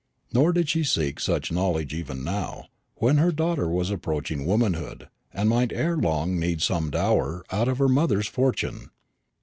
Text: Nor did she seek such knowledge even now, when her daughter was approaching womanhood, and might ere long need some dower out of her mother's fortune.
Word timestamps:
Nor 0.33 0.51
did 0.51 0.67
she 0.67 0.83
seek 0.83 1.19
such 1.19 1.51
knowledge 1.51 1.93
even 1.93 2.23
now, 2.23 2.65
when 2.95 3.19
her 3.19 3.31
daughter 3.31 3.69
was 3.69 3.91
approaching 3.91 4.47
womanhood, 4.47 5.09
and 5.31 5.47
might 5.47 5.71
ere 5.71 5.95
long 5.97 6.39
need 6.39 6.63
some 6.63 6.89
dower 6.89 7.45
out 7.51 7.67
of 7.67 7.77
her 7.77 7.87
mother's 7.87 8.27
fortune. 8.27 8.89